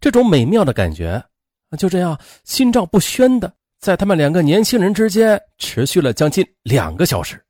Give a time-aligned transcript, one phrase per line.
[0.00, 1.22] 这种美妙的感觉，
[1.78, 7.42] 就这样心照不宣的，在他们两个年轻人之间持续了将近两个小时，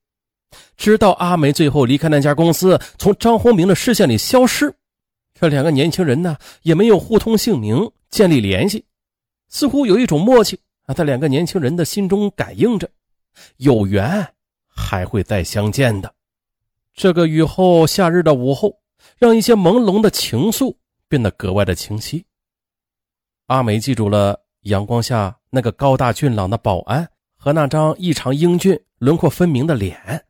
[0.77, 4.75] 直到阿梅最后离开那家公司，从张宏明的视线里消失，
[5.33, 8.85] 这两个年轻人呢也没有互通姓名，建立联系，
[9.49, 12.91] 似乎有一种默契啊，在两个年轻人的心中感应着，
[13.59, 14.27] 有缘
[14.67, 16.13] 还会再相见的。
[16.95, 18.77] 这个雨后夏日的午后，
[19.19, 20.75] 让一些朦胧的情愫
[21.09, 22.25] 变得格外的清晰。
[23.51, 27.05] 阿梅记住了阳光下那个高大俊朗的保安
[27.37, 30.25] 和那张异常英俊、轮廓分明的脸。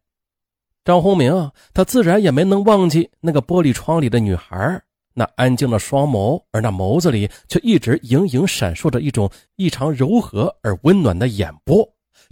[0.85, 11.87] 张宏明，他自然也没能忘记那个玻璃窗里的女孩，那安静的双眸，而那眸子里却一直隐隐闪烁着一种异常柔和而温暖的眼波，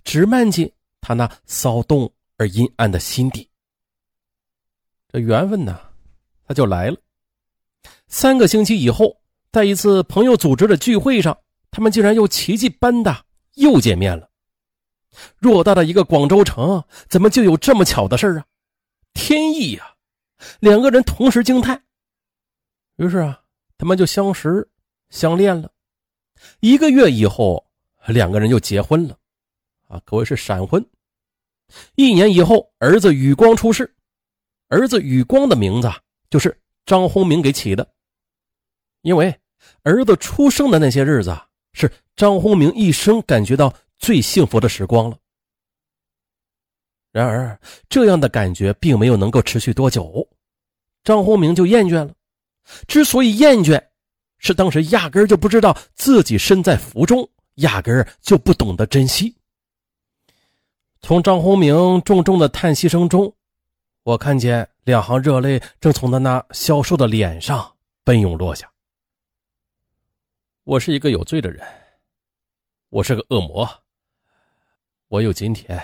[0.05, 3.47] 直漫进他那骚动而阴暗的心底。
[5.13, 5.79] 这缘分呢，
[6.47, 6.97] 他就来了。
[8.07, 9.15] 三个星期以后，
[9.51, 11.37] 在一次朋友组织的聚会上，
[11.71, 14.29] 他们竟然又奇迹般的又见面了。
[15.41, 18.45] 偌大的一个广州城，怎么就有这么巧的事啊？
[19.15, 19.95] 天意呀！
[20.61, 21.83] 两个人同时惊叹。
[22.97, 23.43] 于是啊，
[23.77, 24.69] 他们就相识、
[25.11, 25.71] 相恋了。
[26.61, 27.67] 一个月以后，
[28.07, 29.17] 两个人就结婚了。
[29.89, 30.85] 啊，可谓是闪婚。
[31.97, 33.93] 一年以后，儿子宇光出世。
[34.69, 35.91] 儿子宇光的名字
[36.29, 37.91] 就是张宏明给起的，
[39.03, 39.35] 因为
[39.83, 41.37] 儿子出生的那些日子
[41.73, 45.17] 是张宏明一生感觉到最幸福的时光了。
[47.11, 50.29] 然而，这样的感觉并没有能够持续多久，
[51.03, 52.13] 张宏明就厌倦了。
[52.87, 53.83] 之所以厌倦，
[54.39, 59.35] 是当时压根就不知道自己身在福中，压根就不懂得珍惜。
[61.01, 63.33] 从张宏明重重的叹息声中。
[64.05, 68.67] 我看见两行热泪正从他那消瘦的脸上奔涌落下。
[70.69, 71.67] 我是一个有罪的人，
[72.91, 73.67] 我是个恶魔。
[75.07, 75.83] 我有今天，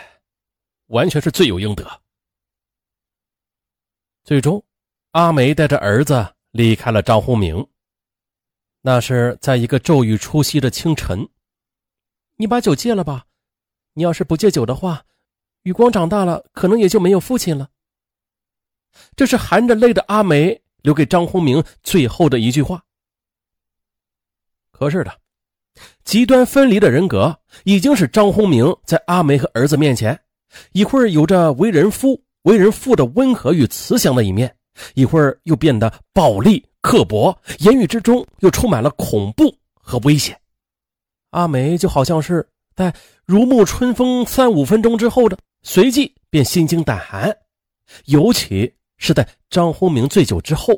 [0.89, 2.03] 完全是罪有应得。
[4.25, 4.63] 最终，
[5.13, 7.67] 阿梅带着儿子离开了张宏明。
[8.83, 11.27] 那是在一个骤雨初息的清晨。
[12.37, 13.25] 你把酒戒了吧，
[13.95, 15.07] 你要是不戒酒的话，
[15.63, 17.71] 雨光长大了，可能也就没有父亲了。
[19.17, 22.85] 这是含着泪的阿梅留给张宏明最后的一句话。
[24.85, 25.11] 可是的，
[26.05, 27.35] 极端分离的人格
[27.65, 30.21] 已经是张宏明在阿梅和儿子面前，
[30.73, 34.55] 一会儿有着为人夫、为人父的温和与慈祥的一面，
[34.93, 40.39] 一会儿又变得暴力刻薄，言语之中又充满了恐怖和危险。
[41.31, 42.47] 阿梅就好像是
[42.77, 47.35] 在如沐春风三五分钟之后的，随即便心惊胆寒，
[48.05, 48.71] 尤其。
[48.97, 50.73] 是在张宏明醉酒之后，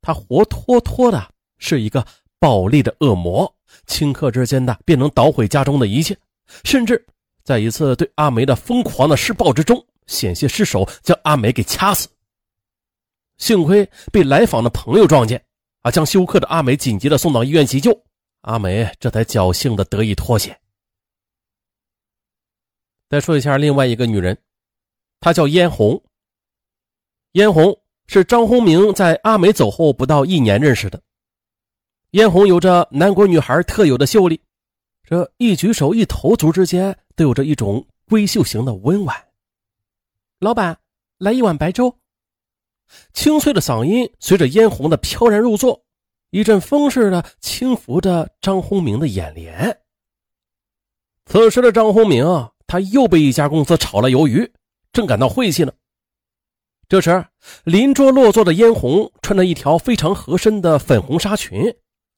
[0.00, 2.04] 他活脱脱的是一个
[2.38, 3.54] 暴力的恶魔，
[3.86, 6.16] 顷刻之间的便能捣毁家中的一切，
[6.64, 7.04] 甚至
[7.42, 12.08] 在一次对阿梅的疯狂的施暴之中，险些失手将阿梅给掐死。
[13.38, 15.44] 幸亏被来访的朋友撞见，
[15.82, 18.02] 啊，将休克的阿梅紧急的送到医院急救，
[18.42, 20.58] 阿梅这才侥幸的得以脱险。
[23.08, 24.36] 再说一下另外一个女人，
[25.20, 26.02] 她叫嫣红。
[27.32, 31.00] 嫣红是张宏明在阿梅走后不到一年认识的。
[32.16, 34.40] 嫣红有着南国女孩特有的秀丽，
[35.04, 39.14] 这一举手一投足之间都有着一种闺秀型的温婉。
[40.40, 40.78] 老板，
[41.18, 41.94] 来一碗白粥。
[43.12, 45.84] 清脆的嗓音随着嫣红的飘然入座，
[46.30, 49.78] 一阵风似的轻拂着张宏明的眼帘。
[51.26, 52.24] 此时的张宏明，
[52.66, 54.50] 他又被一家公司炒了鱿鱼，
[54.90, 55.72] 正感到晦气呢。
[56.88, 57.26] 这时，
[57.64, 61.76] 邻桌落座的嫣红穿着一条非常合身的粉红纱裙，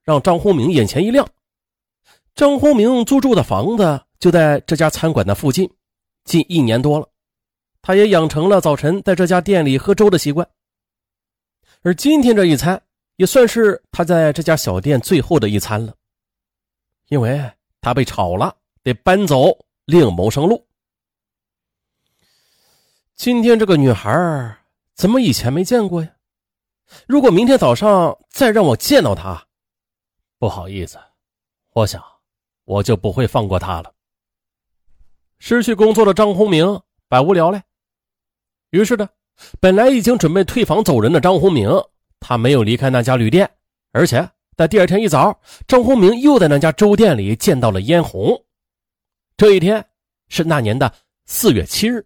[0.08, 1.28] 让张宏明眼前一亮。
[2.34, 5.70] 张宏明租住的房子就在这家餐馆的附近，
[6.24, 7.06] 近一年多了，
[7.82, 10.48] 他也养成了早晨在这家店里喝粥的习惯。
[11.82, 12.80] 而今天这一餐，
[13.16, 15.93] 也算是他在这家小店最后的一餐了，
[17.08, 17.38] 因为
[17.82, 20.66] 他被炒了，得搬走另谋生路。
[23.14, 24.56] 今天这个女孩
[24.94, 26.08] 怎么以前没见过呀？
[27.06, 29.44] 如果明天早上再让我见到她，
[30.38, 30.99] 不好意思，
[31.73, 32.02] 我想
[32.64, 33.93] 我就不会放过他了。
[35.38, 37.64] 失去工作的张宏明百无聊赖，
[38.70, 39.08] 于是呢，
[39.61, 41.69] 本来已经准备退房走人的张宏明，
[42.20, 43.50] 他没有离开那家旅店，
[43.93, 48.44] 而且在第二天一早，张宏明又在那家粥店里见到了嫣红。
[49.37, 49.85] 这一天
[50.29, 50.93] 是那年的
[51.26, 52.05] 四月七日。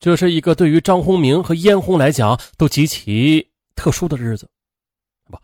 [0.00, 4.48] 这是一个对于张宏明和嫣红来讲都极其特殊的日子，
[5.24, 5.38] 不，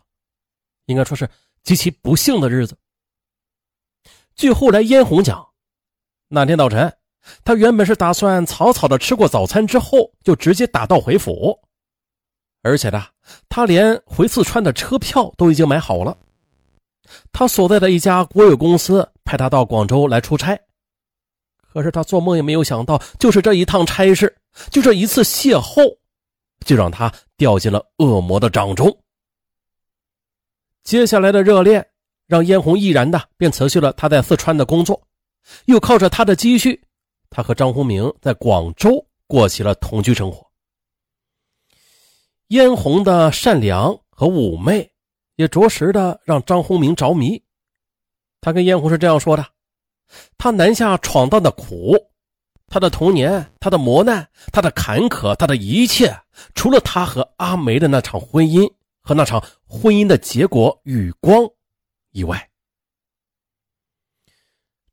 [0.87, 1.29] 应该说是
[1.67, 2.79] 极其不幸的日子。
[4.37, 5.45] 据后来嫣红讲，
[6.29, 6.97] 那天早晨，
[7.43, 11.59] 他原本是打算草草的吃过早餐之后就直接打道回府，
[12.63, 13.05] 而且呢，
[13.49, 16.17] 他连回四川的车票都已经买好了。
[17.33, 20.57] 他所在的一家国有公司派他到广州来出差，
[21.73, 24.37] 可是他做梦也没有想到，就是这一趟差事，
[24.71, 25.99] 就这一次邂逅，
[26.65, 28.97] 就让他掉进了恶魔的掌中。
[30.87, 31.85] 接下来的热恋，
[32.29, 35.03] 让嫣红毅然的便辞去了他在四川的工作，
[35.65, 36.81] 又靠着他的积蓄，
[37.29, 40.47] 他和张宏明在广州过起了同居生活。
[42.47, 44.89] 嫣红的善良和妩媚。
[45.35, 47.39] 也着实的让张宏明着迷。
[48.41, 49.45] 他跟嫣红是这样说的
[50.39, 51.95] ：“他南下闯荡的苦，
[52.69, 56.19] 他的童年，他的磨难，他的坎坷，他的一切，
[56.55, 58.67] 除了他和阿梅的那场婚姻
[59.07, 61.49] 和那场婚姻的结果与光
[62.11, 62.51] 以外，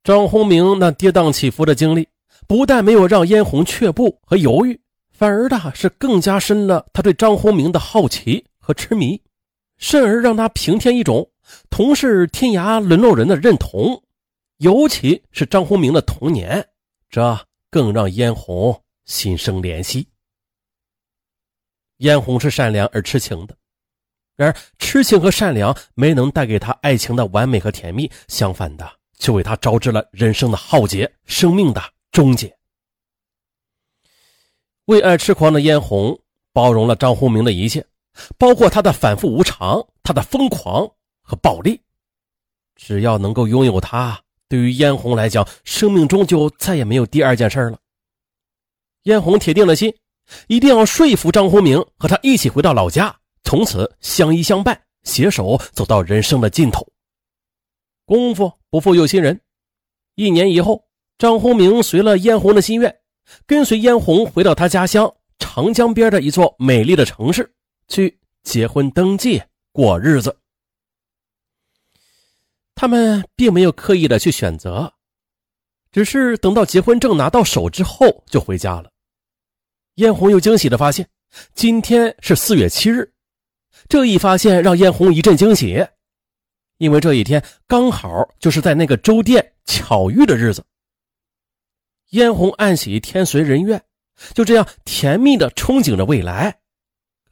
[0.03, 2.07] 张宏明那跌宕起伏的经历，
[2.47, 4.79] 不但没有让嫣红却步和犹豫，
[5.09, 9.19] 反而的是更加深了他对张宏明的好奇和痴迷。”
[9.79, 11.29] 甚而让他平添一种
[11.71, 14.01] 同是天涯沦落人的认同，
[14.57, 16.69] 尤其是张宏明的童年，
[17.09, 20.07] 这更让嫣红心生怜惜。
[21.97, 23.57] 嫣红是善良而痴情的，
[24.35, 28.89] 然而痴情和善良没能带给他爱情的完美和甜蜜，相反的，
[29.19, 31.81] 却为他招致了人生的浩劫，生命的
[32.11, 32.55] 终结。
[34.85, 36.19] 为爱痴狂的嫣红
[36.51, 37.85] 包容了张宏明的一切。
[38.37, 40.87] 包括他的反复无常，他的疯狂
[41.23, 41.81] 和暴力，
[42.75, 47.79] 只要能够拥有他，对于嫣红来讲，生命中就再也没有第二件事了。
[49.01, 49.95] 嫣红铁定了心，
[50.45, 56.87] 一定要说服张宏明和他一起回到老家，从此相依相伴，携手走到人生的尽头。
[58.05, 59.39] 功夫不负有心人，
[60.15, 60.85] 一年以后，
[61.17, 62.99] 张宏明随了嫣红的心愿，
[63.45, 67.53] 跟随嫣红回到他家乡长江边的一座美丽的城市。
[67.89, 70.35] 去结婚登记过日子，
[72.73, 74.93] 他们并没有刻意的去选择，
[75.91, 78.89] 只是等到结婚证拿到手之后就回家了。
[79.95, 81.07] 嫣红又惊喜的发现，
[81.53, 83.12] 今天是四月七日。
[83.87, 85.85] 这一发现让嫣红一阵惊喜，
[86.77, 90.63] 因为这一天刚好就是在那个粥店巧遇的日子。
[92.09, 93.83] 嫣红暗喜天随人愿，
[94.35, 96.55] 就这样甜蜜的憧憬着未来。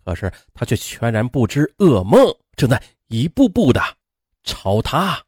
[0.03, 3.80] 可是他却全然不知，噩梦正在一步步的
[4.44, 5.24] 朝他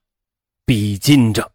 [0.66, 1.53] 逼近着。